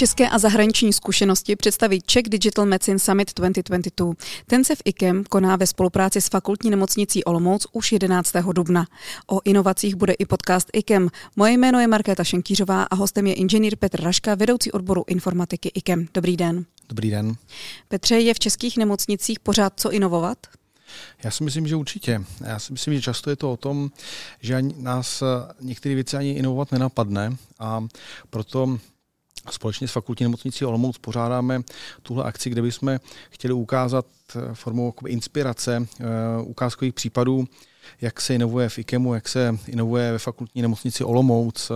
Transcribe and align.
České 0.00 0.28
a 0.28 0.38
zahraniční 0.38 0.92
zkušenosti 0.92 1.56
představí 1.56 2.00
Czech 2.00 2.22
Digital 2.28 2.66
Medicine 2.66 2.98
Summit 2.98 3.34
2022. 3.36 4.12
Ten 4.46 4.64
se 4.64 4.74
v 4.74 4.82
IKEM 4.84 5.24
koná 5.24 5.56
ve 5.56 5.66
spolupráci 5.66 6.20
s 6.20 6.28
fakultní 6.28 6.70
nemocnicí 6.70 7.24
Olomouc 7.24 7.66
už 7.72 7.92
11. 7.92 8.32
dubna. 8.52 8.86
O 9.26 9.40
inovacích 9.44 9.94
bude 9.94 10.12
i 10.12 10.26
podcast 10.26 10.70
IKEM. 10.72 11.08
Moje 11.36 11.52
jméno 11.52 11.80
je 11.80 11.86
Markéta 11.86 12.24
Šenkýřová 12.24 12.82
a 12.82 12.94
hostem 12.94 13.26
je 13.26 13.34
inženýr 13.34 13.76
Petr 13.76 14.02
Raška, 14.02 14.34
vedoucí 14.34 14.72
odboru 14.72 15.04
informatiky 15.06 15.70
IKEM. 15.74 16.08
Dobrý 16.14 16.36
den. 16.36 16.64
Dobrý 16.88 17.10
den. 17.10 17.34
Petře, 17.88 18.14
je 18.14 18.34
v 18.34 18.38
českých 18.38 18.76
nemocnicích 18.76 19.40
pořád 19.40 19.72
co 19.76 19.90
inovovat? 19.90 20.38
Já 21.24 21.30
si 21.30 21.44
myslím, 21.44 21.66
že 21.66 21.76
určitě. 21.76 22.24
Já 22.46 22.58
si 22.58 22.72
myslím, 22.72 22.94
že 22.94 23.02
často 23.02 23.30
je 23.30 23.36
to 23.36 23.52
o 23.52 23.56
tom, 23.56 23.90
že 24.40 24.62
nás 24.76 25.22
některé 25.60 25.94
věci 25.94 26.16
ani 26.16 26.30
inovovat 26.30 26.72
nenapadne 26.72 27.36
a 27.58 27.84
proto 28.30 28.78
Společně 29.50 29.88
s 29.88 29.92
fakultní 29.92 30.24
nemocnicí 30.24 30.64
Olomouc 30.64 30.98
pořádáme 30.98 31.60
tuhle 32.02 32.24
akci, 32.24 32.50
kde 32.50 32.62
bychom 32.62 32.98
chtěli 33.30 33.54
ukázat 33.54 34.06
formou 34.54 34.94
inspirace 35.06 35.86
eh, 36.00 36.04
ukázkových 36.42 36.94
případů, 36.94 37.44
jak 38.00 38.20
se 38.20 38.34
inovuje 38.34 38.68
v 38.68 38.78
IKEMu, 38.78 39.14
jak 39.14 39.28
se 39.28 39.58
inovuje 39.66 40.12
ve 40.12 40.18
fakultní 40.18 40.62
nemocnici 40.62 41.04
Olomouc, 41.04 41.72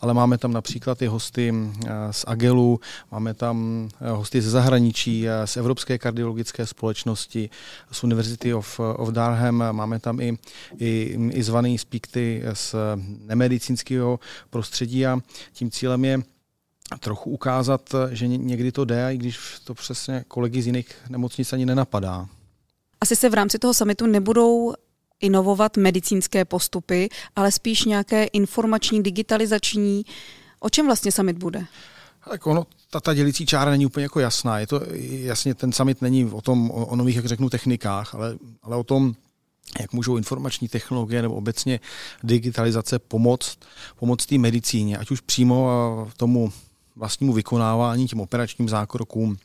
ale 0.00 0.14
máme 0.14 0.38
tam 0.38 0.52
například 0.52 1.02
i 1.02 1.06
hosty 1.06 1.54
eh, 1.54 1.88
z 2.10 2.24
Agelu, 2.28 2.80
máme 3.10 3.34
tam 3.34 3.88
eh, 4.00 4.10
hosty 4.10 4.42
ze 4.42 4.50
zahraničí, 4.50 5.26
z 5.44 5.56
Evropské 5.56 5.98
kardiologické 5.98 6.66
společnosti, 6.66 7.50
z 7.92 8.04
University 8.04 8.54
of, 8.54 8.80
of 8.80 9.08
Durham, 9.08 9.64
máme 9.72 10.00
tam 10.00 10.20
i, 10.20 10.38
i, 10.78 11.18
i 11.32 11.42
zvaný 11.42 11.78
speakty 11.78 12.42
z 12.52 12.74
nemedicínského 13.26 14.20
prostředí 14.50 15.06
a 15.06 15.18
tím 15.52 15.70
cílem 15.70 16.04
je 16.04 16.22
trochu 16.98 17.30
ukázat, 17.30 17.94
že 18.10 18.28
někdy 18.28 18.72
to 18.72 18.84
jde, 18.84 19.14
i 19.14 19.16
když 19.16 19.38
to 19.64 19.74
přesně 19.74 20.24
kolegy 20.28 20.62
z 20.62 20.66
jiných 20.66 20.88
nemocnic 21.08 21.52
ani 21.52 21.66
nenapadá. 21.66 22.28
Asi 23.00 23.16
se 23.16 23.28
v 23.28 23.34
rámci 23.34 23.58
toho 23.58 23.74
samitu 23.74 24.06
nebudou 24.06 24.74
inovovat 25.20 25.76
medicínské 25.76 26.44
postupy, 26.44 27.08
ale 27.36 27.52
spíš 27.52 27.84
nějaké 27.84 28.24
informační, 28.24 29.02
digitalizační. 29.02 30.04
O 30.60 30.70
čem 30.70 30.86
vlastně 30.86 31.12
summit 31.12 31.38
bude? 31.38 31.66
Tak 32.30 32.46
ono, 32.46 32.66
ta, 32.90 33.00
ta 33.00 33.14
dělící 33.14 33.46
čára 33.46 33.70
není 33.70 33.86
úplně 33.86 34.04
jako 34.04 34.20
jasná. 34.20 34.58
Je 34.58 34.66
to 34.66 34.82
jasně, 35.00 35.54
ten 35.54 35.72
summit 35.72 36.02
není 36.02 36.24
o 36.24 36.40
tom, 36.40 36.70
o, 36.70 36.86
o 36.86 36.96
nových, 36.96 37.16
jak 37.16 37.26
řeknu, 37.26 37.50
technikách, 37.50 38.14
ale, 38.14 38.38
ale 38.62 38.76
o 38.76 38.84
tom, 38.84 39.14
jak 39.80 39.92
můžou 39.92 40.16
informační 40.16 40.68
technologie 40.68 41.22
nebo 41.22 41.34
obecně 41.34 41.80
digitalizace 42.22 42.98
pomoct, 42.98 43.58
pomoct 43.96 44.26
té 44.26 44.38
medicíně, 44.38 44.98
ať 44.98 45.10
už 45.10 45.20
přímo 45.20 45.68
tomu 46.16 46.52
vlastnímu 46.96 47.32
vykonávání, 47.32 48.08
těm 48.08 48.20
operačním 48.20 48.68
zákrokům, 48.68 49.36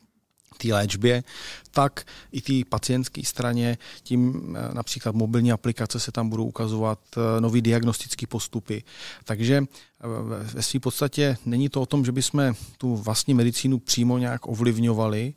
té 0.58 0.74
léčbě, 0.74 1.24
tak 1.72 2.06
i 2.32 2.42
té 2.42 2.70
pacientské 2.70 3.24
straně, 3.24 3.78
tím 4.04 4.56
eh, 4.58 4.74
například 4.74 5.16
mobilní 5.16 5.52
aplikace 5.52 6.00
se 6.00 6.12
tam 6.12 6.30
budou 6.30 6.46
ukazovat, 6.46 7.00
eh, 7.18 7.42
nový 7.42 7.62
diagnostické 7.62 8.28
postupy. 8.28 8.84
Takže 9.24 9.64
eh, 9.64 10.08
ve 10.54 10.64
své 10.64 10.80
podstatě 10.80 11.38
není 11.46 11.70
to 11.70 11.82
o 11.82 11.86
tom, 11.86 12.06
že 12.06 12.12
bychom 12.12 12.56
tu 12.78 12.96
vlastní 12.96 13.34
medicínu 13.34 13.80
přímo 13.80 14.18
nějak 14.18 14.48
ovlivňovali, 14.48 15.34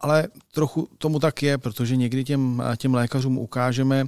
ale 0.00 0.28
trochu 0.52 0.88
tomu 0.98 1.18
tak 1.18 1.42
je, 1.42 1.58
protože 1.58 1.96
někdy 1.96 2.24
těm, 2.24 2.62
těm 2.76 2.94
lékařům 2.94 3.38
ukážeme, 3.38 4.04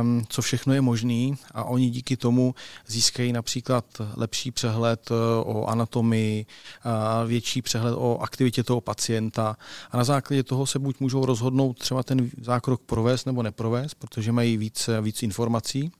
um, 0.00 0.24
co 0.28 0.42
všechno 0.42 0.74
je 0.74 0.80
možný 0.80 1.34
a 1.54 1.64
oni 1.64 1.90
díky 1.90 2.16
tomu 2.16 2.54
získají 2.86 3.32
například 3.32 3.84
lepší 4.16 4.50
přehled 4.50 5.10
uh, 5.10 5.16
o 5.56 5.66
anatomii, 5.66 6.46
uh, 6.84 7.28
větší 7.28 7.62
přehled 7.62 7.94
o 7.98 8.18
aktivitě 8.18 8.62
toho 8.62 8.80
pacienta 8.80 9.56
a 9.90 9.96
na 9.96 10.04
základě 10.04 10.42
toho 10.42 10.66
se 10.66 10.78
buď 10.78 11.00
můžou 11.00 11.26
rozhodnout 11.26 11.78
třeba 11.78 12.02
ten 12.02 12.30
zákrok 12.40 12.82
provést 12.82 13.24
nebo 13.24 13.42
neprovést, 13.42 13.94
protože 13.94 14.32
mají 14.32 14.56
víc, 14.56 14.90
víc 15.00 15.22
informací. 15.22 15.92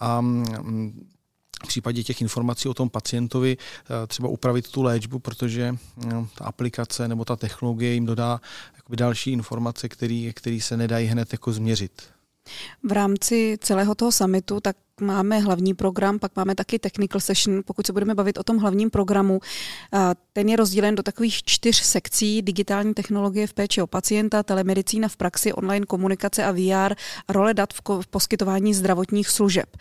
A 0.00 0.18
um, 0.18 0.92
v 1.64 1.68
případě 1.68 2.02
těch 2.02 2.20
informací 2.20 2.68
o 2.68 2.74
tom 2.74 2.90
pacientovi 2.90 3.56
eh, 3.56 4.06
třeba 4.06 4.28
upravit 4.28 4.68
tu 4.68 4.82
léčbu, 4.82 5.18
protože 5.18 5.76
no, 6.06 6.28
ta 6.34 6.44
aplikace 6.44 7.08
nebo 7.08 7.24
ta 7.24 7.36
technologie 7.36 7.94
jim 7.94 8.06
dodá 8.06 8.40
další 8.90 9.32
informace, 9.32 9.88
které 10.34 10.58
se 10.60 10.76
nedají 10.76 11.06
hned 11.06 11.32
jako 11.32 11.52
změřit. 11.52 11.92
V 12.82 12.92
rámci 12.92 13.58
celého 13.60 13.94
toho 13.94 14.12
summitu 14.12 14.60
tak 14.60 14.76
máme 15.00 15.38
hlavní 15.38 15.74
program, 15.74 16.18
pak 16.18 16.36
máme 16.36 16.54
taky 16.54 16.78
technical 16.78 17.20
session. 17.20 17.62
Pokud 17.66 17.86
se 17.86 17.92
budeme 17.92 18.14
bavit 18.14 18.38
o 18.38 18.42
tom 18.42 18.58
hlavním 18.58 18.90
programu, 18.90 19.40
eh, 19.94 19.98
ten 20.32 20.48
je 20.48 20.56
rozdělen 20.56 20.94
do 20.94 21.02
takových 21.02 21.42
čtyř 21.44 21.76
sekcí. 21.76 22.42
Digitální 22.42 22.94
technologie 22.94 23.46
v 23.46 23.54
péči 23.54 23.82
o 23.82 23.86
pacienta, 23.86 24.42
telemedicína 24.42 25.08
v 25.08 25.16
praxi, 25.16 25.52
online 25.52 25.86
komunikace 25.86 26.44
a 26.44 26.52
VR, 26.52 26.94
role 27.28 27.54
dat 27.54 27.72
v 27.72 28.06
poskytování 28.10 28.74
zdravotních 28.74 29.28
služeb. 29.28 29.76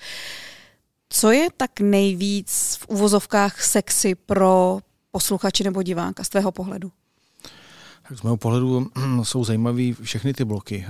Co 1.10 1.32
je 1.32 1.48
tak 1.58 1.80
nejvíc 1.80 2.78
v 2.82 2.88
uvozovkách 2.90 3.64
sexy 3.64 4.16
pro 4.16 4.80
posluchače 5.12 5.64
nebo 5.64 5.84
diváka 5.84 6.24
z 6.24 6.30
tvého 6.30 6.52
pohledu? 6.52 6.92
Tak 8.10 8.18
z 8.18 8.22
mého 8.22 8.38
pohledu 8.38 8.88
jsou 9.24 9.44
zajímavé 9.44 9.84
všechny 10.02 10.34
ty 10.34 10.46
bloky. 10.46 10.86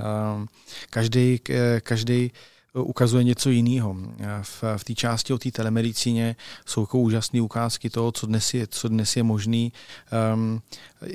Každý, 0.90 1.40
každý 1.84 2.32
ukazuje 2.84 3.24
něco 3.24 3.50
jiného. 3.50 3.96
V, 4.42 4.64
v 4.78 4.84
té 4.84 4.94
části 4.94 5.34
o 5.34 5.38
té 5.38 5.52
telemedicíně 5.52 6.36
jsou 6.66 6.82
jako 6.82 7.00
úžasné 7.00 7.42
ukázky 7.42 7.90
toho, 7.90 8.12
co 8.12 8.28
dnes 8.28 8.54
je, 8.54 8.68
co 8.68 8.88
dnes 8.88 9.16
je 9.16 9.24
možný, 9.24 9.74
um, 10.34 10.62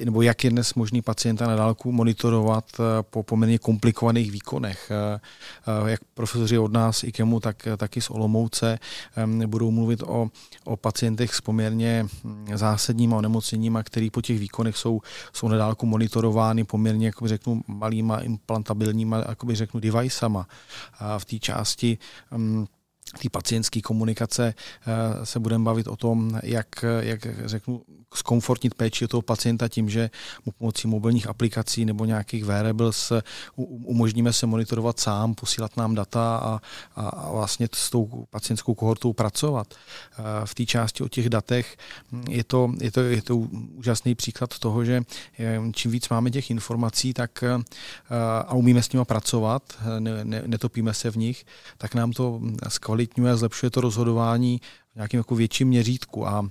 nebo 0.04 0.22
jak 0.22 0.44
je 0.44 0.50
dnes 0.50 0.74
možný 0.74 1.02
pacienta 1.02 1.46
na 1.46 1.56
dálku 1.56 1.92
monitorovat 1.92 2.64
uh, 2.78 2.84
po 3.10 3.22
poměrně 3.22 3.58
komplikovaných 3.58 4.32
výkonech. 4.32 4.90
Uh, 4.90 5.80
uh, 5.82 5.88
jak 5.88 6.00
profesoři 6.14 6.58
od 6.58 6.72
nás 6.72 7.04
i 7.04 7.12
kemu, 7.12 7.40
tak 7.40 7.68
taky 7.76 8.00
z 8.00 8.10
Olomouce 8.10 8.78
um, 9.24 9.50
budou 9.50 9.70
mluvit 9.70 10.02
o, 10.02 10.28
o 10.64 10.76
pacientech 10.76 11.34
s 11.34 11.40
poměrně 11.40 12.06
hm, 12.24 12.46
zásadníma 12.54 13.16
onemocněníma, 13.16 13.82
který 13.82 14.10
po 14.10 14.22
těch 14.22 14.38
výkonech 14.38 14.76
jsou, 14.76 15.00
jsou 15.32 15.48
na 15.48 15.56
dálku 15.56 15.86
monitorovány 15.86 16.64
poměrně, 16.64 17.06
jako 17.06 17.28
řeknu, 17.28 17.62
malýma 17.66 18.18
implantabilníma, 18.18 19.24
jako 19.28 19.46
řeknu, 19.54 19.80
devicema. 19.80 20.46
V 21.18 21.24
té 21.24 21.38
části 21.50 21.98
um, 22.30 22.66
té 23.18 23.28
pacientské 23.30 23.80
komunikace 23.80 24.54
eh, 24.54 25.26
se 25.26 25.40
budeme 25.40 25.64
bavit 25.64 25.86
o 25.86 25.96
tom, 25.96 26.40
jak, 26.42 26.84
jak 27.00 27.26
řeknu, 27.44 27.82
zkomfortnit 28.14 28.74
péči 28.74 29.08
toho 29.08 29.22
pacienta 29.22 29.68
tím, 29.68 29.90
že 29.90 30.10
mu 30.46 30.52
pomocí 30.52 30.88
mobilních 30.88 31.26
aplikací 31.26 31.84
nebo 31.84 32.04
nějakých 32.04 32.44
wearables 32.44 33.12
umožníme 33.56 34.32
se 34.32 34.46
monitorovat 34.46 35.00
sám, 35.00 35.34
posílat 35.34 35.76
nám 35.76 35.94
data 35.94 36.36
a, 36.36 36.60
a 37.00 37.32
vlastně 37.32 37.68
s 37.74 37.90
tou 37.90 38.26
pacientskou 38.30 38.74
kohortou 38.74 39.12
pracovat. 39.12 39.74
Eh, 39.74 40.22
v 40.44 40.54
té 40.54 40.66
části 40.66 41.02
o 41.02 41.08
těch 41.08 41.28
datech 41.28 41.76
je 42.28 42.44
to, 42.44 42.72
je 42.80 42.90
to, 42.90 43.00
je 43.00 43.22
to 43.22 43.36
úžasný 43.76 44.14
příklad 44.14 44.58
toho, 44.58 44.84
že 44.84 45.02
eh, 45.38 45.58
čím 45.72 45.90
víc 45.90 46.08
máme 46.08 46.30
těch 46.30 46.50
informací 46.50 47.14
tak 47.14 47.44
a 48.46 48.54
umíme 48.54 48.82
s 48.82 48.92
nimi 48.92 49.04
pracovat, 49.04 49.62
ne, 49.98 50.24
ne, 50.24 50.42
netopíme 50.46 50.94
se 50.94 51.10
v 51.10 51.16
nich, 51.16 51.44
tak 51.78 51.94
nám 51.94 52.12
to 52.12 52.40
zkvalitní 52.68 52.99
zkvalitňuje 53.00 53.32
a 53.32 53.36
zlepšuje 53.36 53.70
to 53.70 53.80
rozhodování 53.80 54.60
v 54.92 54.94
nějakém 54.94 55.18
jako 55.18 55.34
větším 55.34 55.68
měřítku. 55.68 56.26
A 56.26 56.48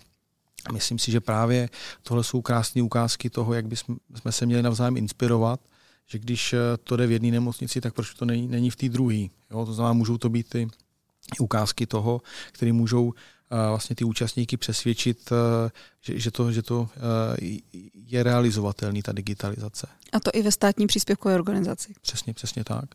myslím 0.74 1.00
si, 1.00 1.12
že 1.12 1.22
právě 1.22 1.70
tohle 2.04 2.24
jsou 2.24 2.42
krásné 2.42 2.82
ukázky 2.82 3.30
toho, 3.30 3.54
jak 3.54 3.68
bychom 3.68 3.98
se 4.30 4.46
měli 4.46 4.64
navzájem 4.64 4.98
inspirovat, 4.98 5.60
že 6.08 6.20
když 6.20 6.54
eh, 6.54 6.58
to 6.84 6.98
jde 6.98 7.08
v 7.08 7.12
jedné 7.12 7.32
nemocnici, 7.32 7.82
tak 7.82 7.94
proč 7.94 8.14
to 8.14 8.26
není, 8.26 8.48
není 8.48 8.70
v 8.70 8.76
té 8.76 8.90
druhé. 8.90 9.28
To 9.50 9.74
znamená, 9.74 9.94
můžou 9.94 10.18
to 10.18 10.30
být 10.30 10.50
ty 10.50 10.68
ukázky 11.40 11.86
toho, 11.86 12.22
které 12.52 12.74
můžou 12.74 13.14
vlastně 13.50 13.96
ty 13.96 14.04
účastníky 14.04 14.58
přesvědčit, 14.58 15.32
eh, 15.32 15.72
že, 16.02 16.20
že 16.20 16.32
to, 16.32 16.52
že 16.52 16.62
to 16.62 16.90
eh, 16.96 17.60
je 17.94 18.24
realizovatelný, 18.24 19.02
ta 19.02 19.12
digitalizace. 19.12 19.88
A 20.14 20.20
to 20.20 20.32
i 20.34 20.42
ve 20.42 20.52
státní 20.52 20.88
příspěvkové 20.88 21.36
organizaci. 21.36 21.94
Přesně, 22.02 22.34
přesně 22.34 22.64
tak. 22.64 22.86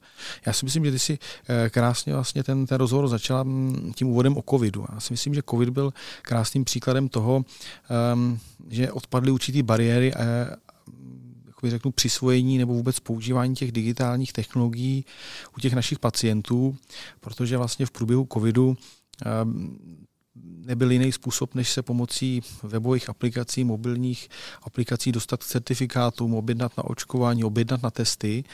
Já 0.46 0.52
si 0.52 0.64
myslím, 0.64 0.84
že 0.84 0.90
ty 0.90 0.98
si 0.98 1.18
eh, 1.48 1.70
krásně 1.70 2.14
vlastně 2.14 2.44
ten, 2.44 2.66
ten 2.66 2.78
rozhovor 2.78 3.08
začala 3.08 3.42
mm, 3.42 3.92
tím 3.96 4.08
úvodem 4.08 4.36
o 4.36 4.42
covidu. 4.50 4.86
Já 4.94 5.00
si 5.00 5.12
myslím, 5.12 5.34
že 5.34 5.42
covid 5.50 5.68
byl 5.68 5.92
krásným 6.22 6.64
příkladem 6.64 7.08
toho, 7.08 7.44
ehm, 8.12 8.38
že 8.70 8.92
odpadly 8.92 9.30
určitý 9.30 9.62
bariéry 9.62 10.14
a 10.14 10.24
jakoby 11.46 11.70
řeknu, 11.70 11.90
přisvojení 11.90 12.58
nebo 12.58 12.74
vůbec 12.74 13.00
používání 13.00 13.54
těch 13.54 13.72
digitálních 13.72 14.32
technologií 14.32 15.04
u 15.56 15.60
těch 15.60 15.72
našich 15.72 15.98
pacientů, 15.98 16.76
protože 17.20 17.56
vlastně 17.56 17.86
v 17.86 17.90
průběhu 17.90 18.28
covidu 18.32 18.76
ehm, 19.24 19.78
nebyl 20.66 20.90
jiný 20.90 21.12
způsob, 21.12 21.54
než 21.54 21.72
se 21.72 21.82
pomocí 21.82 22.42
webových 22.62 23.08
aplikací, 23.08 23.64
mobilních 23.64 24.28
aplikací 24.62 25.12
dostat 25.12 25.44
k 25.44 25.46
certifikátům, 25.46 26.34
objednat 26.34 26.76
na 26.76 26.84
očkování, 26.84 27.44
objednat 27.44 27.82
na 27.82 27.90
testy. 27.90 28.44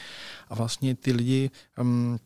A 0.47 0.55
vlastně 0.55 0.95
ty 0.95 1.11
lidi 1.11 1.49
um, 1.79 2.19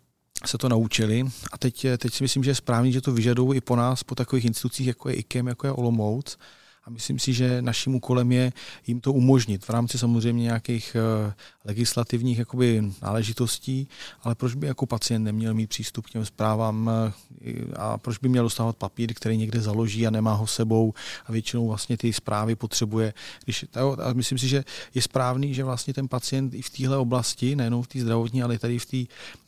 se 0.45 0.57
to 0.57 0.69
naučili. 0.69 1.23
A 1.51 1.57
teď, 1.57 1.85
teď 1.97 2.13
si 2.13 2.23
myslím, 2.23 2.43
že 2.43 2.51
je 2.51 2.55
správný, 2.55 2.91
že 2.91 3.01
to 3.01 3.11
vyžadují 3.11 3.57
i 3.57 3.61
po 3.61 3.75
nás, 3.75 4.03
po 4.03 4.15
takových 4.15 4.45
institucích, 4.45 4.87
jako 4.87 5.09
je 5.09 5.15
IKEM, 5.15 5.47
jako 5.47 5.67
je 5.67 5.71
Olomouc, 5.71 6.37
A 6.85 6.89
myslím 6.89 7.19
si, 7.19 7.33
že 7.33 7.61
naším 7.61 7.95
úkolem 7.95 8.31
je 8.31 8.53
jim 8.87 9.01
to 9.01 9.13
umožnit 9.13 9.65
v 9.65 9.69
rámci 9.69 9.97
samozřejmě 9.97 10.43
nějakých 10.43 10.95
eh, 10.95 11.33
legislativních 11.65 12.37
jakoby 12.37 12.91
náležitostí, 13.01 13.87
ale 14.21 14.35
proč 14.35 14.55
by 14.55 14.67
jako 14.67 14.85
pacient 14.85 15.23
neměl 15.23 15.53
mít 15.53 15.67
přístup 15.69 16.05
k 16.05 16.09
těm 16.09 16.25
zprávám 16.25 16.89
eh, 16.89 17.53
a 17.75 17.97
proč 17.97 18.17
by 18.17 18.29
měl 18.29 18.43
dostávat 18.43 18.75
papír, 18.75 19.13
který 19.13 19.37
někde 19.37 19.61
založí 19.61 20.07
a 20.07 20.09
nemá 20.09 20.33
ho 20.33 20.47
sebou 20.47 20.93
a 21.25 21.31
většinou 21.31 21.67
vlastně 21.67 21.97
ty 21.97 22.13
zprávy 22.13 22.55
potřebuje. 22.55 23.13
Když, 23.43 23.65
a 24.03 24.13
myslím 24.13 24.37
si, 24.37 24.47
že 24.47 24.63
je 24.93 25.01
správný, 25.01 25.53
že 25.53 25.63
vlastně 25.63 25.93
ten 25.93 26.07
pacient 26.07 26.53
i 26.53 26.61
v 26.61 26.69
téhle 26.69 26.97
oblasti, 26.97 27.55
nejenom 27.55 27.83
v 27.83 27.87
té 27.87 27.99
zdravotní, 27.99 28.43
ale 28.43 28.59
tady 28.59 28.79
v 28.79 28.85
té 28.85 28.97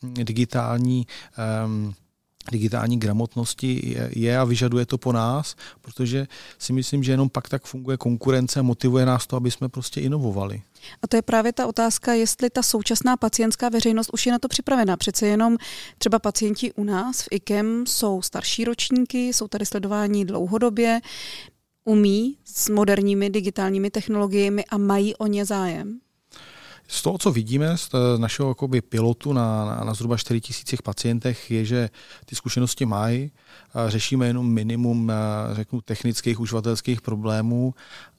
hm, 0.02 0.14
digitální 0.14 1.06
um, 1.64 1.94
digitální 2.50 2.98
gramotnosti 2.98 3.80
je, 3.84 4.10
je 4.14 4.38
a 4.38 4.44
vyžaduje 4.44 4.86
to 4.86 4.98
po 4.98 5.12
nás, 5.12 5.56
protože 5.80 6.26
si 6.58 6.72
myslím, 6.72 7.02
že 7.02 7.12
jenom 7.12 7.28
pak 7.28 7.48
tak 7.48 7.64
funguje 7.64 7.96
konkurence 7.96 8.60
a 8.60 8.62
motivuje 8.62 9.06
nás 9.06 9.26
to, 9.26 9.36
aby 9.36 9.50
jsme 9.50 9.68
prostě 9.68 10.00
inovovali. 10.00 10.62
A 11.02 11.06
to 11.06 11.16
je 11.16 11.22
právě 11.22 11.52
ta 11.52 11.66
otázka, 11.66 12.12
jestli 12.12 12.50
ta 12.50 12.62
současná 12.62 13.16
pacientská 13.16 13.68
veřejnost 13.68 14.10
už 14.12 14.26
je 14.26 14.32
na 14.32 14.38
to 14.38 14.48
připravená. 14.48 14.96
Přece 14.96 15.26
jenom 15.26 15.56
třeba 15.98 16.18
pacienti 16.18 16.72
u 16.72 16.84
nás 16.84 17.22
v 17.22 17.28
IKEM 17.30 17.86
jsou 17.86 18.22
starší 18.22 18.64
ročníky, 18.64 19.28
jsou 19.28 19.48
tady 19.48 19.66
sledováni 19.66 20.24
dlouhodobě, 20.24 21.00
umí 21.84 22.36
s 22.44 22.68
moderními 22.68 23.30
digitálními 23.30 23.90
technologiemi 23.90 24.64
a 24.64 24.78
mají 24.78 25.16
o 25.16 25.26
ně 25.26 25.44
zájem. 25.44 26.00
Z 26.90 27.02
toho, 27.02 27.18
co 27.18 27.32
vidíme 27.32 27.76
z 27.76 27.90
našeho 28.16 28.48
jakoby, 28.48 28.80
pilotu 28.80 29.32
na, 29.32 29.64
na, 29.64 29.84
na 29.84 29.94
zhruba 29.94 30.16
4 30.16 30.40
tisících 30.40 30.82
pacientech, 30.82 31.50
je, 31.50 31.64
že 31.64 31.90
ty 32.24 32.36
zkušenosti 32.36 32.86
mají. 32.86 33.30
Řešíme 33.88 34.26
jenom 34.26 34.52
minimum 34.52 35.12
řeknu, 35.52 35.80
technických 35.80 36.40
uživatelských 36.40 37.00
problémů 37.00 37.74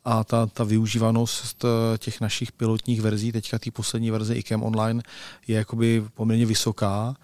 a 0.05 0.23
ta, 0.23 0.45
ta 0.45 0.63
využívanost 0.63 1.65
těch 1.97 2.21
našich 2.21 2.51
pilotních 2.51 3.01
verzí, 3.01 3.31
teďka 3.31 3.59
té 3.59 3.71
poslední 3.71 4.11
verze 4.11 4.35
ICAM 4.35 4.63
Online, 4.63 5.01
je 5.47 5.57
jakoby 5.57 6.05
poměrně 6.13 6.45
vysoká. 6.45 7.15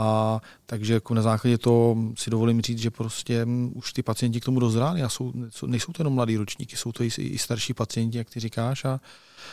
A 0.00 0.40
takže 0.66 0.94
jako 0.94 1.14
na 1.14 1.22
základě 1.22 1.58
toho 1.58 1.96
si 2.14 2.30
dovolím 2.30 2.60
říct, 2.60 2.78
že 2.78 2.90
prostě 2.90 3.46
už 3.74 3.92
ty 3.92 4.02
pacienti 4.02 4.40
k 4.40 4.44
tomu 4.44 4.60
dozráli 4.60 5.02
a 5.02 5.08
jsou, 5.08 5.32
nejsou 5.66 5.92
to 5.92 6.00
jenom 6.00 6.14
mladí 6.14 6.36
ročníky, 6.36 6.76
jsou 6.76 6.92
to 6.92 7.02
i, 7.02 7.06
i 7.18 7.38
starší 7.38 7.74
pacienti, 7.74 8.18
jak 8.18 8.30
ty 8.30 8.40
říkáš 8.40 8.84
a 8.84 9.00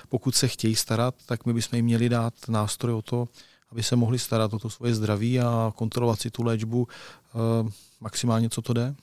pokud 0.09 0.35
se 0.35 0.47
chtějí 0.47 0.75
starat, 0.75 1.15
tak 1.25 1.45
my 1.45 1.53
bychom 1.53 1.77
jim 1.77 1.85
měli 1.85 2.09
dát 2.09 2.33
nástroj 2.47 2.93
o 2.93 3.01
to, 3.01 3.27
aby 3.71 3.83
se 3.83 3.95
mohli 3.95 4.19
starat 4.19 4.53
o 4.53 4.59
to 4.59 4.69
svoje 4.69 4.95
zdraví 4.95 5.39
a 5.39 5.73
kontrolovat 5.75 6.21
si 6.21 6.31
tu 6.31 6.43
léčbu 6.43 6.87
eh, 6.87 7.71
maximálně, 7.99 8.49
co 8.49 8.61
to 8.61 8.73
jde. 8.73 8.95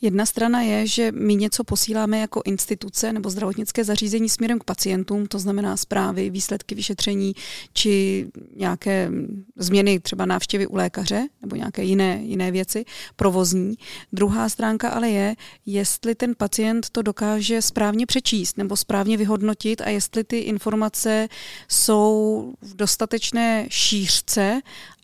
Jedna 0.00 0.26
strana 0.26 0.62
je, 0.62 0.86
že 0.86 1.12
my 1.12 1.34
něco 1.36 1.64
posíláme 1.64 2.18
jako 2.18 2.42
instituce 2.44 3.12
nebo 3.12 3.30
zdravotnické 3.30 3.84
zařízení 3.84 4.28
směrem 4.28 4.58
k 4.58 4.64
pacientům, 4.64 5.26
to 5.26 5.38
znamená 5.38 5.76
zprávy, 5.76 6.30
výsledky 6.30 6.74
vyšetření 6.74 7.34
či 7.72 8.26
nějaké 8.56 9.10
změny 9.56 10.00
třeba 10.00 10.26
návštěvy 10.26 10.66
u 10.66 10.76
lékaře 10.76 11.28
nebo 11.42 11.56
nějaké 11.56 11.82
jiné, 11.82 12.20
jiné 12.22 12.50
věci, 12.50 12.84
provozní. 13.16 13.74
Druhá 14.12 14.48
stránka 14.48 14.88
ale 14.88 15.10
je, 15.10 15.34
jestli 15.66 16.14
ten 16.14 16.34
pacient 16.34 16.90
to 16.90 17.02
dokáže 17.02 17.62
správně 17.62 18.06
přečíst 18.06 18.58
nebo 18.58 18.76
správně 18.76 19.16
vyhodnotit 19.16 19.80
a 19.80 19.88
jestli 19.88 20.24
ty 20.24 20.38
informace 20.38 21.28
jsou 21.68 22.52
v 22.60 22.76
dostatečné 22.76 23.66
šířce 23.70 24.60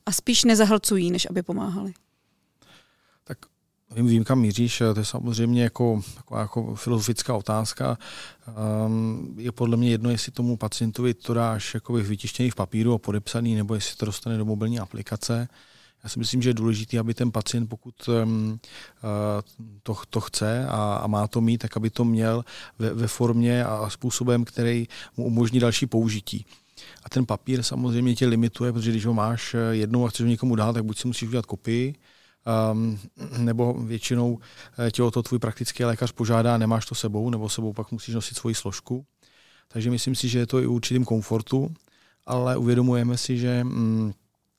a 0.06 0.12
spíš 0.12 0.44
nezahlcují, 0.44 1.10
než 1.10 1.26
aby 1.30 1.42
pomáhali. 1.42 1.94
Vím, 3.94 4.06
vím, 4.06 4.24
kam 4.24 4.40
míříš, 4.40 4.78
to 4.78 5.00
je 5.00 5.04
samozřejmě 5.04 5.62
jako, 5.62 6.02
jako, 6.16 6.38
jako 6.38 6.74
filozofická 6.74 7.34
otázka. 7.34 7.98
Um, 8.86 9.34
je 9.38 9.52
podle 9.52 9.76
mě 9.76 9.90
jedno, 9.90 10.10
jestli 10.10 10.32
tomu 10.32 10.56
pacientovi 10.56 11.14
to 11.14 11.34
dáš 11.34 11.74
jakoby 11.74 12.02
vytištěný 12.02 12.50
v 12.50 12.54
papíru 12.54 12.92
a 12.94 12.98
podepsaný, 12.98 13.54
nebo 13.54 13.74
jestli 13.74 13.96
to 13.96 14.06
dostane 14.06 14.38
do 14.38 14.44
mobilní 14.44 14.78
aplikace. 14.78 15.48
Já 16.04 16.10
si 16.10 16.18
myslím, 16.18 16.42
že 16.42 16.50
je 16.50 16.54
důležité, 16.54 16.98
aby 16.98 17.14
ten 17.14 17.30
pacient, 17.30 17.66
pokud 17.66 17.94
um, 18.08 18.60
to, 19.82 19.96
to 20.10 20.20
chce 20.20 20.66
a, 20.68 20.94
a 20.94 21.06
má 21.06 21.26
to 21.26 21.40
mít, 21.40 21.58
tak 21.58 21.76
aby 21.76 21.90
to 21.90 22.04
měl 22.04 22.44
ve, 22.78 22.94
ve 22.94 23.06
formě 23.06 23.64
a 23.64 23.90
způsobem, 23.90 24.44
který 24.44 24.88
mu 25.16 25.24
umožní 25.24 25.60
další 25.60 25.86
použití. 25.86 26.46
A 27.04 27.08
ten 27.08 27.26
papír 27.26 27.62
samozřejmě 27.62 28.14
tě 28.14 28.26
limituje, 28.26 28.72
protože 28.72 28.90
když 28.90 29.06
ho 29.06 29.14
máš 29.14 29.56
jednou 29.70 30.06
a 30.06 30.08
chceš 30.08 30.20
ho 30.20 30.30
někomu 30.30 30.56
dát, 30.56 30.72
tak 30.72 30.84
buď 30.84 30.98
si 30.98 31.06
musíš 31.06 31.28
udělat 31.28 31.46
kopii, 31.46 31.94
um, 32.72 32.98
nebo 33.38 33.72
většinou 33.72 34.38
eh, 34.78 34.90
tě 34.90 35.02
o 35.02 35.10
to 35.10 35.22
tvůj 35.22 35.38
praktický 35.38 35.84
lékař 35.84 36.12
požádá, 36.12 36.58
nemáš 36.58 36.86
to 36.86 36.94
sebou, 36.94 37.30
nebo 37.30 37.48
sebou 37.48 37.72
pak 37.72 37.92
musíš 37.92 38.14
nosit 38.14 38.36
svoji 38.36 38.54
složku. 38.54 39.04
Takže 39.68 39.90
myslím 39.90 40.14
si, 40.14 40.28
že 40.28 40.38
je 40.38 40.46
to 40.46 40.60
i 40.60 40.66
určitým 40.66 41.04
komfortu, 41.04 41.74
ale 42.26 42.56
uvědomujeme 42.56 43.16
si, 43.16 43.38
že 43.38 43.64
mm, 43.64 44.12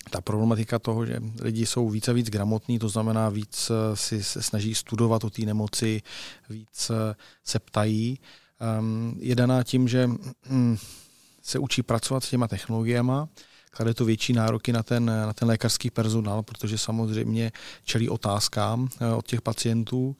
ta 0.09 0.21
problematika 0.21 0.79
toho, 0.79 1.05
že 1.05 1.19
lidi 1.41 1.65
jsou 1.65 1.89
více 1.89 2.11
a 2.11 2.13
víc 2.13 2.29
gramotní, 2.29 2.79
to 2.79 2.89
znamená 2.89 3.29
víc 3.29 3.71
eh, 3.71 3.95
si 3.95 4.23
se 4.23 4.41
snaží 4.41 4.75
studovat 4.75 5.23
o 5.23 5.29
té 5.29 5.41
nemoci, 5.41 6.01
víc 6.49 6.89
eh, 6.89 7.15
se 7.43 7.59
ptají, 7.59 8.19
um, 8.79 9.15
je 9.19 9.35
daná 9.35 9.63
tím, 9.63 9.87
že 9.87 10.07
mm, 10.49 10.77
se 11.41 11.59
učí 11.59 11.83
pracovat 11.83 12.23
s 12.23 12.29
těma 12.29 12.47
technologiemi, 12.47 13.13
klade 13.75 13.93
to 13.93 14.05
větší 14.05 14.33
nároky 14.33 14.73
na 14.73 14.83
ten, 14.83 15.05
na 15.05 15.33
ten 15.33 15.47
lékařský 15.47 15.89
personál, 15.89 16.43
protože 16.43 16.77
samozřejmě 16.77 17.51
čelí 17.83 18.09
otázkám 18.09 18.89
eh, 18.99 19.07
od 19.13 19.27
těch 19.27 19.41
pacientů 19.41 20.15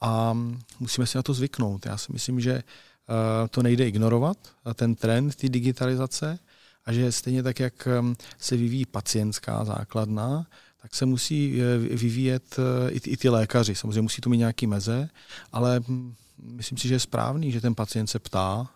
a 0.00 0.38
musíme 0.80 1.06
si 1.06 1.18
na 1.18 1.22
to 1.22 1.34
zvyknout. 1.34 1.86
Já 1.86 1.96
si 1.96 2.12
myslím, 2.12 2.40
že 2.40 2.52
eh, 2.52 3.48
to 3.50 3.62
nejde 3.62 3.88
ignorovat, 3.88 4.36
ten 4.74 4.94
trend 4.94 5.34
té 5.34 5.48
digitalizace, 5.48 6.38
a 6.84 6.92
že 6.92 7.12
stejně 7.12 7.42
tak, 7.42 7.60
jak 7.60 7.86
eh, 7.86 8.14
se 8.38 8.56
vyvíjí 8.56 8.86
pacientská 8.86 9.64
základna, 9.64 10.46
tak 10.82 10.94
se 10.94 11.06
musí 11.06 11.60
vyvíjet 11.78 12.56
i 12.90 13.00
ty, 13.00 13.10
i 13.10 13.16
ty 13.16 13.28
lékaři. 13.28 13.74
Samozřejmě 13.74 14.02
musí 14.02 14.20
to 14.20 14.30
mít 14.30 14.38
nějaký 14.38 14.66
meze, 14.66 15.08
ale 15.52 15.80
hm, 15.88 16.14
myslím 16.42 16.78
si, 16.78 16.88
že 16.88 16.94
je 16.94 17.00
správný, 17.00 17.52
že 17.52 17.60
ten 17.60 17.74
pacient 17.74 18.06
se 18.06 18.18
ptá 18.18 18.70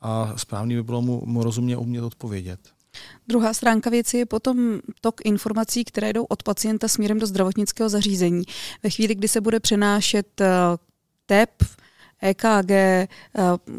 a 0.00 0.32
správný 0.36 0.74
by 0.74 0.82
bylo 0.82 1.02
mu, 1.02 1.22
mu 1.26 1.42
rozumně 1.42 1.76
umět 1.76 2.02
odpovědět. 2.02 2.75
Druhá 3.28 3.54
stránka 3.54 3.90
věci 3.90 4.18
je 4.18 4.26
potom 4.26 4.80
tok 5.00 5.20
informací, 5.24 5.84
které 5.84 6.12
jdou 6.12 6.24
od 6.24 6.42
pacienta 6.42 6.88
směrem 6.88 7.18
do 7.18 7.26
zdravotnického 7.26 7.88
zařízení. 7.88 8.42
Ve 8.82 8.90
chvíli, 8.90 9.14
kdy 9.14 9.28
se 9.28 9.40
bude 9.40 9.60
přenášet 9.60 10.40
eh, 10.40 10.46
TEP, 11.26 11.50
EKG, 12.22 12.70
eh, 12.70 13.08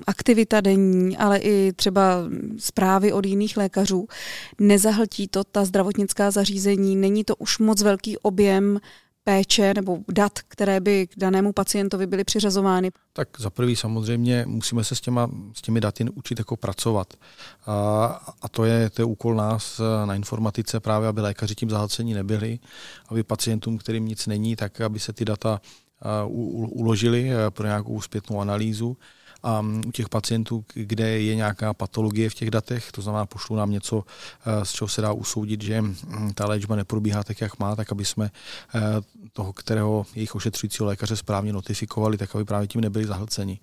aktivita 0.07 0.61
denní, 0.61 1.17
ale 1.17 1.37
i 1.37 1.73
třeba 1.73 2.23
zprávy 2.57 3.13
od 3.13 3.25
jiných 3.25 3.57
lékařů. 3.57 4.07
Nezahltí 4.59 5.27
to 5.27 5.43
ta 5.43 5.65
zdravotnická 5.65 6.31
zařízení, 6.31 6.95
není 6.95 7.23
to 7.23 7.35
už 7.35 7.59
moc 7.59 7.81
velký 7.81 8.17
objem 8.17 8.79
péče 9.27 9.73
nebo 9.73 9.97
dat, 10.11 10.39
které 10.47 10.79
by 10.79 11.07
k 11.07 11.11
danému 11.17 11.53
pacientovi 11.53 12.07
byly 12.07 12.23
přiřazovány? 12.23 12.91
Tak 13.13 13.29
za 13.37 13.49
prvý 13.49 13.75
samozřejmě 13.75 14.43
musíme 14.47 14.83
se 14.83 14.95
s, 14.95 15.01
těma, 15.01 15.29
s 15.53 15.61
těmi 15.61 15.81
daty 15.81 16.05
učit 16.13 16.39
jako 16.39 16.55
pracovat. 16.57 17.13
A, 17.65 18.05
a 18.41 18.49
to, 18.49 18.65
je, 18.65 18.89
to 18.89 19.01
je 19.01 19.05
úkol 19.05 19.35
nás 19.35 19.81
na 20.05 20.15
informatice 20.15 20.79
právě, 20.79 21.07
aby 21.07 21.21
lékaři 21.21 21.55
tím 21.55 21.69
zahlcení 21.69 22.13
nebyli, 22.13 22.59
aby 23.07 23.23
pacientům, 23.23 23.77
kterým 23.77 24.05
nic 24.05 24.27
není, 24.27 24.55
tak 24.55 24.81
aby 24.81 24.99
se 24.99 25.13
ty 25.13 25.25
data 25.25 25.61
uložili 26.69 27.29
pro 27.49 27.67
nějakou 27.67 28.01
zpětnou 28.01 28.41
analýzu 28.41 28.97
mm, 29.61 29.81
u 29.87 29.91
těch 29.91 30.09
pacientů, 30.09 30.65
kde 30.73 31.09
je 31.21 31.35
nějaká 31.35 31.73
patologie 31.73 32.29
v 32.29 32.33
těch 32.33 32.51
datech, 32.51 32.91
to 32.91 33.01
znamená, 33.01 33.25
pošlou 33.25 33.55
nám 33.55 33.71
něco, 33.71 34.03
eh, 34.45 34.65
z 34.65 34.71
čeho 34.71 34.87
se 34.87 35.01
dá 35.01 35.11
usoudit, 35.11 35.61
že 35.61 35.81
mm, 35.81 36.33
ta 36.35 36.45
léčba 36.45 36.75
neprobíhá 36.75 37.23
tak, 37.23 37.41
jak 37.41 37.59
má, 37.59 37.75
tak 37.75 37.91
aby 37.91 38.05
jsme 38.05 38.31
eh, 38.75 38.81
toho, 39.33 39.53
kterého 39.53 40.05
jejich 40.15 40.35
ošetřujícího 40.35 40.87
lékaře 40.87 41.15
správně 41.15 41.53
notifikovali, 41.53 42.17
tak 42.17 42.35
aby 42.35 42.45
právě 42.45 42.67
tím 42.67 42.81
nebyli 42.81 43.05
zahlceni 43.05 43.59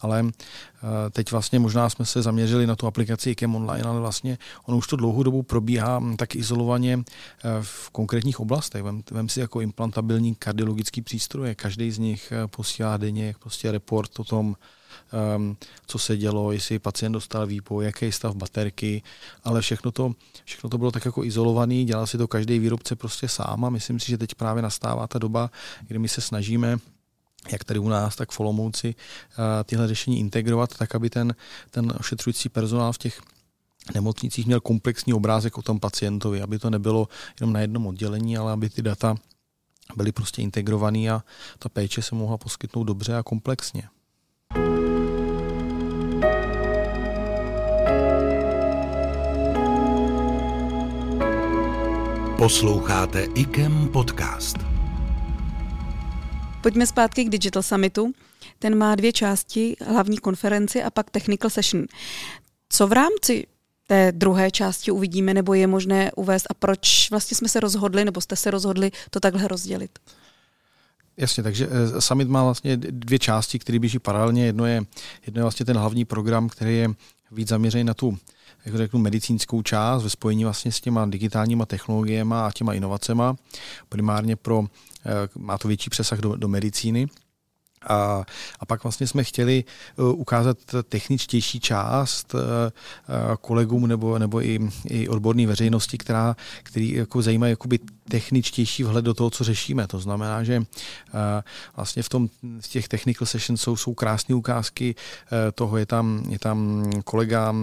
ale 0.00 0.24
eh, 0.26 1.10
teď 1.10 1.30
vlastně 1.30 1.58
možná 1.58 1.90
jsme 1.90 2.04
se 2.04 2.22
zaměřili 2.22 2.66
na 2.66 2.76
tu 2.76 2.86
aplikaci 2.86 3.30
IKEM 3.30 3.54
Online, 3.54 3.84
ale 3.84 4.00
vlastně 4.00 4.38
ono 4.64 4.78
už 4.78 4.86
to 4.86 4.96
dlouhou 4.96 5.22
dobu 5.22 5.42
probíhá 5.42 5.98
mm, 5.98 6.16
tak 6.16 6.36
izolovaně 6.36 7.02
v 7.60 7.90
konkrétních 7.90 8.40
oblastech. 8.40 8.82
Vem, 8.82 9.02
vem 9.10 9.28
si 9.28 9.40
jako 9.40 9.60
implantabilní 9.60 10.34
kardiologický 10.34 11.02
přístroje, 11.02 11.54
každý 11.54 11.90
z 11.90 11.98
nich 11.98 12.32
posílá 12.46 12.96
denně 12.96 13.34
prostě 13.40 13.72
report 13.72 14.20
o 14.20 14.24
tom, 14.24 14.46
um, 14.46 14.56
co 15.86 15.98
se 15.98 16.16
dělo, 16.16 16.52
jestli 16.52 16.78
pacient 16.78 17.12
dostal 17.12 17.46
výpoj, 17.46 17.84
jaký 17.84 18.04
je 18.04 18.12
stav 18.12 18.34
baterky, 18.34 19.02
ale 19.44 19.60
všechno 19.60 19.92
to, 19.92 20.12
všechno 20.44 20.70
to 20.70 20.78
bylo 20.78 20.90
tak 20.90 21.04
jako 21.04 21.24
izolovaný, 21.24 21.84
dělal 21.84 22.06
si 22.06 22.18
to 22.18 22.28
každý 22.28 22.58
výrobce 22.58 22.96
prostě 22.96 23.28
sám 23.28 23.64
a 23.64 23.70
myslím 23.70 24.00
si, 24.00 24.10
že 24.10 24.18
teď 24.18 24.34
právě 24.34 24.62
nastává 24.62 25.06
ta 25.06 25.18
doba, 25.18 25.50
kdy 25.88 25.98
my 25.98 26.08
se 26.08 26.20
snažíme 26.20 26.78
jak 27.52 27.64
tady 27.64 27.78
u 27.78 27.88
nás, 27.88 28.16
tak 28.16 28.30
v 28.30 28.40
Olomouci 28.40 28.94
eh, 28.94 29.64
tyhle 29.64 29.88
řešení 29.88 30.20
integrovat, 30.20 30.76
tak 30.76 30.94
aby 30.94 31.10
ten, 31.10 31.34
ten 31.70 31.92
ošetřující 32.00 32.48
personál 32.48 32.92
v 32.92 32.98
těch 32.98 33.20
nemocnicích 33.94 34.46
měl 34.46 34.60
komplexní 34.60 35.14
obrázek 35.14 35.58
o 35.58 35.62
tom 35.62 35.80
pacientovi, 35.80 36.42
aby 36.42 36.58
to 36.58 36.70
nebylo 36.70 37.08
jenom 37.40 37.52
na 37.52 37.60
jednom 37.60 37.86
oddělení, 37.86 38.36
ale 38.36 38.52
aby 38.52 38.70
ty 38.70 38.82
data 38.82 39.16
byly 39.96 40.12
prostě 40.12 40.42
integrované 40.42 40.98
a 40.98 41.24
ta 41.58 41.68
péče 41.68 42.02
se 42.02 42.14
mohla 42.14 42.38
poskytnout 42.38 42.84
dobře 42.84 43.16
a 43.16 43.22
komplexně. 43.22 43.88
Posloucháte 52.38 53.22
IKEM 53.34 53.88
podcast. 53.88 54.56
Pojďme 56.62 56.86
zpátky 56.86 57.24
k 57.24 57.28
Digital 57.28 57.62
Summitu. 57.62 58.12
Ten 58.58 58.78
má 58.78 58.94
dvě 58.94 59.12
části, 59.12 59.76
hlavní 59.86 60.18
konferenci 60.18 60.82
a 60.82 60.90
pak 60.90 61.10
technical 61.10 61.50
session. 61.50 61.84
Co 62.68 62.86
v 62.86 62.92
rámci 62.92 63.46
té 63.86 64.12
druhé 64.12 64.50
části 64.50 64.90
uvidíme, 64.90 65.34
nebo 65.34 65.54
je 65.54 65.66
možné 65.66 66.12
uvést 66.12 66.46
a 66.50 66.54
proč 66.54 67.10
vlastně 67.10 67.36
jsme 67.36 67.48
se 67.48 67.60
rozhodli, 67.60 68.04
nebo 68.04 68.20
jste 68.20 68.36
se 68.36 68.50
rozhodli 68.50 68.90
to 69.10 69.20
takhle 69.20 69.48
rozdělit? 69.48 69.98
Jasně, 71.16 71.42
takže 71.42 71.68
eh, 71.70 72.00
summit 72.00 72.28
má 72.28 72.44
vlastně 72.44 72.76
dvě 72.76 73.18
části, 73.18 73.58
které 73.58 73.78
běží 73.78 73.98
paralelně. 73.98 74.46
Jedno 74.46 74.66
je, 74.66 74.82
jedno 75.26 75.38
je 75.40 75.42
vlastně 75.42 75.66
ten 75.66 75.76
hlavní 75.76 76.04
program, 76.04 76.48
který 76.48 76.76
je 76.76 76.90
víc 77.30 77.48
zaměřený 77.48 77.84
na 77.84 77.94
tu 77.94 78.18
jak 78.68 78.76
řeknu, 78.76 79.00
medicínskou 79.00 79.62
část 79.62 80.02
ve 80.02 80.10
spojení 80.10 80.44
vlastně 80.44 80.72
s 80.72 80.80
těma 80.80 81.06
digitálníma 81.06 81.66
technologiemi 81.66 82.34
a 82.34 82.50
těma 82.54 82.74
inovacema. 82.74 83.36
Primárně 83.88 84.36
pro, 84.36 84.64
eh, 85.06 85.28
má 85.38 85.58
to 85.58 85.68
větší 85.68 85.90
přesah 85.90 86.18
do, 86.18 86.36
do 86.36 86.48
medicíny. 86.48 87.06
A, 87.86 88.22
a 88.60 88.66
pak 88.66 88.82
vlastně 88.82 89.06
jsme 89.06 89.24
chtěli 89.24 89.64
uh, 89.96 90.20
ukázat 90.20 90.58
techničtější 90.88 91.60
část 91.60 92.34
uh, 92.34 92.40
kolegům 93.40 93.86
nebo, 93.86 94.18
nebo 94.18 94.42
i, 94.42 94.58
i 94.86 95.08
odborné 95.08 95.46
veřejnosti, 95.46 95.98
která, 95.98 96.36
který 96.62 96.92
jako 96.92 97.22
zajímají 97.22 97.52
jakoby 97.52 97.78
techničtější 98.08 98.84
vhled 98.84 99.04
do 99.04 99.14
toho, 99.14 99.30
co 99.30 99.44
řešíme. 99.44 99.86
To 99.86 99.98
znamená, 99.98 100.44
že 100.44 100.62
vlastně 101.76 102.02
v, 102.02 102.08
tom, 102.08 102.28
v 102.60 102.68
těch 102.68 102.88
technical 102.88 103.26
sessions 103.26 103.60
jsou, 103.60 103.76
jsou 103.76 103.94
krásné 103.94 104.34
ukázky 104.34 104.94
toho. 105.54 105.76
Je 105.76 105.86
tam, 105.86 106.22
je 106.28 106.38
tam 106.38 106.90
kolega 107.04 107.54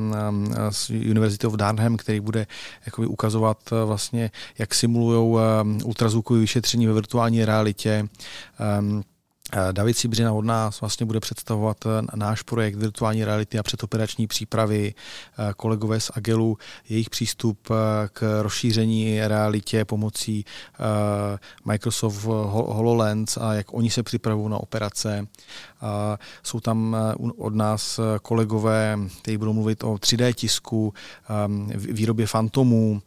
z 0.70 0.90
University 0.90 1.48
of 1.48 1.54
Durham, 1.54 1.98
který 1.98 2.20
bude 2.20 2.48
jakoby 2.86 3.08
ukazovat 3.08 3.58
vlastně, 3.86 4.32
jak 4.58 4.76
simulují 4.76 5.38
ultrazvukové 5.84 6.40
vyšetření 6.40 6.88
ve 6.88 6.94
virtuální 6.94 7.46
realitě. 7.46 8.08
Um, 9.56 9.74
David 9.74 9.98
Sibřina 9.98 10.34
od 10.34 10.46
nás 10.46 10.82
vlastně 10.82 11.06
bude 11.06 11.20
představovat 11.20 11.78
eh, 11.86 11.90
náš 12.16 12.42
projekt 12.42 12.76
virtuální 12.76 13.26
reality 13.26 13.60
a 13.60 13.64
předoperační 13.64 14.28
přípravy. 14.28 14.94
Eh, 15.40 15.54
kolegové 15.58 16.00
z 16.00 16.12
Agelu, 16.16 16.58
jejich 16.90 17.10
přístup 17.10 17.68
eh, 17.72 17.76
k 18.14 18.42
rozšíření 18.42 19.28
realitě 19.28 19.86
pomocí 19.86 20.46
Microsoft 21.66 22.24
HoloLens 22.24 23.38
a 23.38 23.54
jak 23.54 23.74
oni 23.74 23.90
se 23.90 24.04
připravují 24.04 24.50
na 24.50 24.58
operace. 24.58 25.28
Jsou 26.44 26.60
tam 26.60 26.98
od 27.38 27.56
nás 27.56 28.00
kolegové, 28.22 28.98
kteří 29.22 29.38
budou 29.38 29.54
mluvit 29.54 29.84
o 29.84 29.94
3D 29.94 30.34
tisku, 30.34 30.94
výrobě 31.76 32.28
fantomů, 32.28 33.02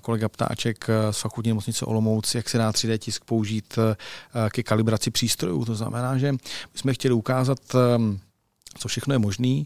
kolega 0.00 0.28
Ptáček 0.28 0.86
z 1.10 1.20
fakultní 1.20 1.50
nemocnice 1.50 1.84
Olomouc, 1.84 2.34
jak 2.34 2.48
se 2.48 2.58
dá 2.58 2.70
3D 2.70 2.98
tisk 2.98 3.24
použít 3.24 3.78
eh, 3.78 4.50
ke 4.50 4.62
kalibraci 4.62 5.10
přístrojů. 5.10 5.64
To 5.64 5.74
znamená, 5.74 6.18
že 6.18 6.32
my 6.32 6.38
jsme 6.74 6.94
chtěli 6.94 7.14
ukázat 7.14 7.58
ehm, 7.74 8.20
co 8.78 8.88
všechno 8.88 9.14
je 9.14 9.18
možné, 9.18 9.62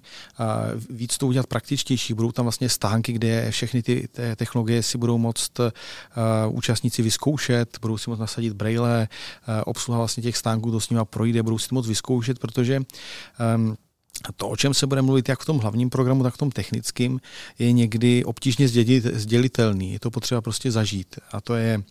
víc 0.91 1.19
to 1.19 1.27
udělat 1.27 1.47
praktičtější. 1.47 2.15
Budou 2.15 2.33
tam 2.33 2.45
vlastně 2.45 2.69
stánky, 2.69 3.13
kde 3.13 3.51
všechny 3.51 3.83
ty 3.83 4.09
technologie 4.37 4.83
si 4.83 4.99
budou 4.99 5.19
moct 5.19 5.61
účastníci 6.49 7.03
vyzkoušet, 7.03 7.79
budou 7.81 7.99
si 7.99 8.11
moct 8.11 8.19
nasadit 8.19 8.53
braille, 8.53 9.09
uh, 9.49 9.55
obsluha 9.67 9.99
vlastně 9.99 10.23
těch 10.23 10.37
stánků 10.37 10.71
to 10.71 10.81
s 10.81 10.91
nimi 10.91 11.03
projde, 11.05 11.43
budou 11.43 11.59
si 11.59 11.69
to 11.69 11.75
moct 11.75 11.87
vyzkoušet, 11.87 12.39
protože 12.39 12.81
um, 13.57 13.77
to, 14.33 14.49
o 14.49 14.57
čem 14.57 14.75
se 14.75 14.87
bude 14.87 15.03
mluvit 15.03 15.29
jak 15.29 15.41
v 15.41 15.47
tom 15.47 15.59
hlavním 15.59 15.91
programu, 15.91 16.23
tak 16.23 16.35
v 16.35 16.39
tom 16.39 16.51
technickém, 16.51 17.19
je 17.59 17.73
někdy 17.73 18.25
obtížně 18.25 18.69
sdělitelný. 19.15 19.93
Je 19.93 20.01
to 20.01 20.11
potřeba 20.11 20.41
prostě 20.41 20.71
zažít. 20.71 21.17
A 21.33 21.41
to 21.41 21.55
je 21.55 21.83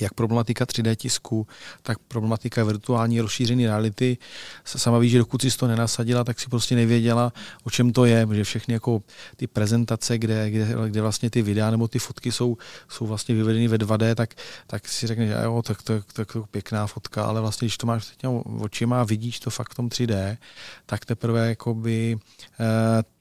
jak 0.00 0.14
problematika 0.14 0.64
3D 0.64 0.96
tisku, 0.96 1.46
tak 1.82 1.98
problematika 1.98 2.64
virtuální 2.64 3.20
rozšířené 3.20 3.62
reality. 3.62 4.18
Sama 4.64 4.98
víš, 4.98 5.12
že 5.12 5.18
dokud 5.18 5.42
si 5.42 5.58
to 5.58 5.66
nenasadila, 5.66 6.24
tak 6.24 6.40
si 6.40 6.48
prostě 6.48 6.74
nevěděla, 6.74 7.32
o 7.64 7.70
čem 7.70 7.92
to 7.92 8.04
je, 8.04 8.28
že 8.32 8.44
všechny 8.44 8.74
jako 8.74 9.02
ty 9.36 9.46
prezentace, 9.46 10.18
kde, 10.18 10.50
kde, 10.50 10.68
kde 10.88 11.02
vlastně 11.02 11.30
ty 11.30 11.42
videa 11.42 11.70
nebo 11.70 11.88
ty 11.88 11.98
fotky 11.98 12.32
jsou, 12.32 12.56
jsou 12.88 13.06
vlastně 13.06 13.34
vyvedeny 13.34 13.68
ve 13.68 13.78
2D, 13.78 14.14
tak, 14.14 14.34
tak 14.66 14.88
si 14.88 15.06
řekneš, 15.06 15.28
že 15.28 15.36
jo, 15.44 15.62
tak 15.62 15.82
to, 15.82 16.02
to, 16.12 16.24
to 16.24 16.38
je 16.38 16.44
pěkná 16.50 16.86
fotka, 16.86 17.24
ale 17.24 17.40
vlastně, 17.40 17.66
když 17.66 17.78
to 17.78 17.86
máš 17.86 18.12
očima 18.58 19.00
a 19.00 19.04
vidíš 19.04 19.40
to 19.40 19.50
fakt 19.50 19.72
v 19.72 19.74
tom 19.74 19.88
3D, 19.88 20.36
tak 20.86 21.04
teprve 21.04 21.48
jakoby 21.48 22.18
eh, 22.60 23.15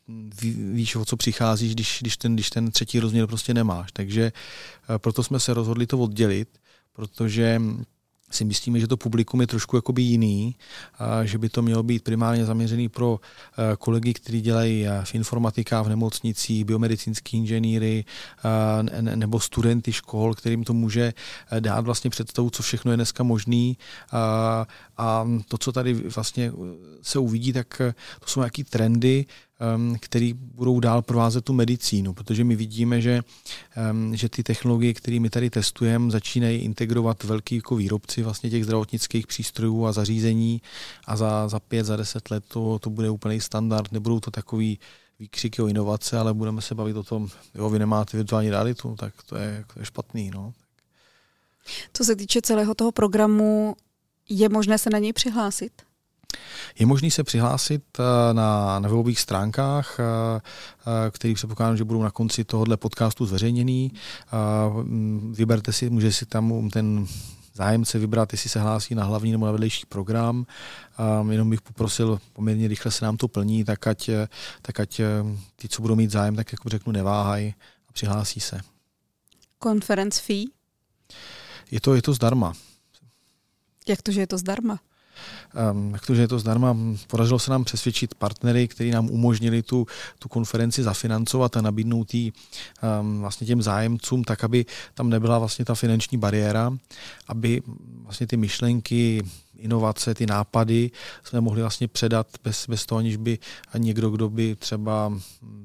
víš, 0.74 0.96
o 0.96 1.06
co 1.06 1.18
přicházíš, 1.18 1.74
když, 1.74 1.98
když, 2.02 2.18
ten, 2.18 2.34
když 2.34 2.50
ten 2.50 2.72
třetí 2.72 3.00
rozměr 3.00 3.28
prostě 3.28 3.54
nemáš. 3.54 3.92
Takže 3.92 4.32
eh, 4.32 5.00
proto 5.00 5.24
jsme 5.24 5.40
se 5.40 5.54
rozhodli 5.54 5.88
to 5.88 6.00
oddělit, 6.00 6.50
protože 6.94 7.62
si 8.32 8.46
myslíme, 8.46 8.80
že 8.80 8.88
to 8.88 8.98
publikum 8.98 9.42
je 9.42 9.48
trošku 9.48 9.76
jakoby 9.76 10.02
jiný, 10.02 10.56
a 11.00 11.26
že 11.26 11.38
by 11.38 11.50
to 11.50 11.62
mělo 11.62 11.84
být 11.84 12.04
primárně 12.04 12.46
zaměřený 12.46 12.90
pro 12.90 13.20
eh, 13.20 13.76
kolegy, 13.78 14.14
kteří 14.14 14.42
dělají 14.42 14.88
eh, 14.88 15.02
v 15.04 15.16
informatikách, 15.16 15.86
v 15.86 15.90
nemocnicích, 15.90 16.66
biomedicínský 16.66 17.38
inženýry 17.38 18.06
nebo 19.00 19.40
studenty 19.40 19.94
škol, 19.94 20.34
kterým 20.34 20.64
to 20.64 20.74
může 20.74 21.14
dát 21.60 21.86
vlastně 21.86 22.10
představu, 22.10 22.50
co 22.50 22.64
všechno 22.64 22.92
je 22.92 22.98
dneska 22.98 23.24
možný. 23.24 23.78
A 24.98 25.28
to, 25.48 25.58
co 25.58 25.72
tady 25.72 25.94
vlastně 25.94 26.52
se 27.02 27.20
uvidí, 27.20 27.54
tak 27.54 27.82
to 28.20 28.28
jsou 28.28 28.40
nějaké 28.40 28.64
trendy, 28.64 29.26
který 30.00 30.34
budou 30.34 30.80
dál 30.80 31.02
provázet 31.02 31.46
tu 31.46 31.54
medicínu, 31.54 32.14
protože 32.14 32.44
my 32.44 32.56
vidíme, 32.56 33.02
že, 33.02 33.22
um, 33.92 34.16
že 34.16 34.30
ty 34.30 34.44
technologie, 34.44 34.94
které 34.94 35.20
my 35.20 35.30
tady 35.30 35.50
testujeme, 35.50 36.12
začínají 36.12 36.60
integrovat 36.60 37.24
velký 37.24 37.56
jako 37.56 37.76
výrobci 37.76 38.24
vlastně 38.24 38.50
těch 38.50 38.64
zdravotnických 38.64 39.28
přístrojů 39.28 39.86
a 39.86 39.92
zařízení 39.92 40.62
a 41.08 41.18
za, 41.18 41.48
za 41.48 41.60
pět, 41.60 41.84
za 41.84 41.96
deset 41.96 42.32
let 42.32 42.44
to, 42.48 42.80
to 42.80 42.90
bude 42.90 43.10
úplný 43.10 43.42
standard, 43.42 43.92
nebudou 43.92 44.20
to 44.20 44.32
takový 44.32 44.80
výkřiky 45.20 45.62
o 45.62 45.68
inovace, 45.68 46.18
ale 46.18 46.34
budeme 46.34 46.62
se 46.62 46.76
bavit 46.76 46.98
o 46.98 47.04
tom, 47.04 47.28
jo, 47.56 47.70
vy 47.70 47.80
nemáte 47.80 48.18
virtuální 48.18 48.50
realitu, 48.50 48.96
tak 49.00 49.14
to 49.24 49.38
je, 49.38 49.66
to 49.74 49.80
je 49.80 49.86
špatný. 49.86 50.32
No. 50.34 50.54
Co 51.94 52.04
se 52.04 52.16
týče 52.16 52.42
celého 52.42 52.76
toho 52.76 52.92
programu, 52.92 53.76
je 54.30 54.50
možné 54.50 54.78
se 54.78 54.90
na 54.90 55.00
něj 55.00 55.14
přihlásit? 55.14 55.82
Je 56.80 56.86
možné 56.86 57.12
se 57.12 57.24
přihlásit 57.24 57.84
eh, 58.00 58.34
na, 58.34 58.80
na 58.80 58.90
webových 58.90 59.20
stránkách, 59.20 60.00
eh, 60.00 60.04
eh, 60.38 61.12
který 61.12 61.34
předpokládám, 61.34 61.78
že 61.78 61.84
budou 61.84 62.04
na 62.04 62.12
konci 62.12 62.44
tohohle 62.44 62.78
podcastu 62.78 63.26
zveřejněný. 63.26 63.92
Vyberte 65.32 65.74
si, 65.74 65.90
může 65.90 66.12
si 66.14 66.26
tam 66.26 66.70
ten 66.70 67.08
zájemce 67.54 68.00
vybrat, 68.00 68.34
jestli 68.34 68.50
se 68.50 68.60
hlásí 68.60 68.96
na 68.96 69.04
hlavní 69.04 69.32
nebo 69.32 69.46
na 69.46 69.52
vedlejší 69.52 69.86
program. 69.86 70.46
Um, 71.22 71.32
jenom 71.32 71.50
bych 71.50 71.62
poprosil, 71.62 72.20
poměrně 72.34 72.68
rychle 72.68 72.92
se 72.92 73.06
nám 73.06 73.18
to 73.18 73.28
plní, 73.28 73.64
tak 73.64 73.88
ať, 73.88 74.10
tak 74.62 74.80
ať 74.80 75.02
ty, 75.56 75.68
co 75.68 75.82
budou 75.82 75.96
mít 75.96 76.12
zájem, 76.12 76.36
tak 76.36 76.52
jako 76.52 76.70
řeknu, 76.70 76.92
neváhaj 76.92 77.54
a 77.90 77.92
přihlásí 77.94 78.40
se. 78.40 78.60
Conference 79.64 80.22
fee? 80.22 80.46
Je 81.72 81.82
to, 81.82 81.96
je 81.96 82.02
to 82.02 82.14
zdarma. 82.14 82.54
Jak 83.88 84.02
to, 84.02 84.12
že 84.12 84.20
je 84.20 84.28
to 84.28 84.38
zdarma? 84.38 84.80
Um, 85.72 85.94
jak 85.94 86.06
to, 86.06 86.16
že 86.16 86.22
je 86.22 86.28
to 86.28 86.40
zdarma, 86.40 86.78
podařilo 87.08 87.40
se 87.40 87.52
nám 87.52 87.64
přesvědčit 87.64 88.16
partnery, 88.16 88.68
kteří 88.68 88.92
nám 88.92 89.10
umožnili 89.10 89.64
tu, 89.64 89.88
tu 90.20 90.30
konferenci 90.30 90.84
zafinancovat 90.84 91.58
a 91.58 91.62
nabídnout 91.62 92.14
jí 92.14 92.34
um, 93.02 93.20
vlastně 93.22 93.48
těm 93.48 93.62
zájemcům, 93.62 94.24
tak 94.24 94.44
aby 94.44 94.66
tam 94.94 95.10
nebyla 95.10 95.40
vlastně 95.40 95.66
ta 95.66 95.76
finanční 95.76 96.18
bariéra, 96.18 96.74
aby 97.28 97.62
vlastně 98.04 98.28
ty 98.28 98.38
myšlenky, 98.38 99.24
inovace, 99.58 100.14
ty 100.14 100.26
nápady 100.26 100.92
jsme 101.24 101.42
mohli 101.42 101.62
vlastně 101.62 101.88
předat 101.88 102.28
bez, 102.44 102.68
bez 102.68 102.86
toho, 102.86 103.00
aniž 103.00 103.18
by 103.18 103.40
někdo, 103.78 104.10
kdo 104.10 104.30
by 104.30 104.56
třeba 104.56 105.14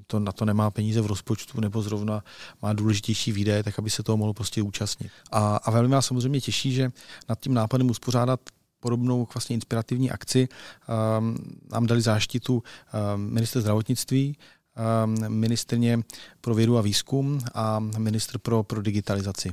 to, 0.07 0.21
na 0.21 0.33
to 0.33 0.45
nemá 0.45 0.71
peníze 0.71 1.01
v 1.01 1.07
rozpočtu 1.07 1.61
nebo 1.61 1.83
zrovna 1.83 2.25
má 2.63 2.73
důležitější 2.73 3.33
výdaje, 3.33 3.63
tak 3.63 3.79
aby 3.79 3.91
se 3.91 4.03
toho 4.03 4.17
mohl 4.17 4.33
prostě 4.33 4.63
účastnit. 4.63 5.11
A, 5.33 5.57
a 5.57 5.71
velmi 5.71 5.93
nás 5.93 6.07
samozřejmě 6.07 6.41
těší, 6.41 6.73
že 6.73 6.93
nad 7.29 7.41
tím 7.41 7.55
nápadem 7.55 7.91
uspořádat 7.91 8.41
podobnou 8.81 9.29
vlastně 9.35 9.55
inspirativní 9.55 10.11
akci 10.11 10.49
um, 11.19 11.37
nám 11.73 11.87
dali 11.87 12.01
záštitu 12.01 12.55
um, 12.55 12.63
minister 13.21 13.63
zdravotnictví, 13.63 14.37
um, 15.05 15.29
ministrně 15.29 15.99
pro 16.41 16.55
vědu 16.55 16.79
a 16.79 16.81
výzkum 16.81 17.41
a 17.55 17.79
ministr 17.79 18.39
pro, 18.39 18.63
pro 18.63 18.83
digitalizaci. 18.83 19.53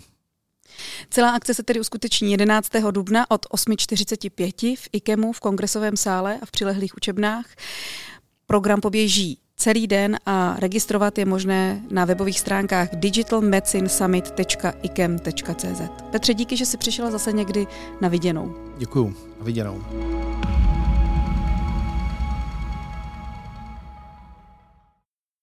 Celá 1.09 1.31
akce 1.31 1.53
se 1.53 1.63
tedy 1.63 1.79
uskuteční 1.79 2.31
11. 2.31 2.69
dubna 2.91 3.31
od 3.31 3.45
8.45 3.45 4.77
v 4.77 4.89
IKEMu 4.91 5.33
v 5.33 5.39
kongresovém 5.39 5.97
sále 5.97 6.39
a 6.41 6.45
v 6.45 6.51
přilehlých 6.51 6.97
učebnách. 6.97 7.45
Program 8.47 8.81
poběží 8.81 9.37
celý 9.55 9.87
den 9.87 10.17
a 10.25 10.55
registrovat 10.59 11.17
je 11.17 11.25
možné 11.25 11.81
na 11.91 12.05
webových 12.05 12.39
stránkách 12.39 12.89
digitalmedicinesummit.ikem.cz. 12.93 15.81
Petře, 16.11 16.33
díky, 16.33 16.57
že 16.57 16.65
jsi 16.65 16.77
přišla 16.77 17.11
zase 17.11 17.31
někdy 17.31 17.67
na 18.01 18.09
viděnou. 18.09 18.55
Děkuju. 18.77 19.15
Na 19.39 19.45
viděnou. 19.45 19.83